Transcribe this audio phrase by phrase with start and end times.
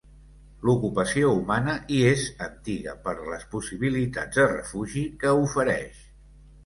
[0.67, 6.01] L'ocupació humana hi és antiga, per les possibilitats de refugi que ofereix.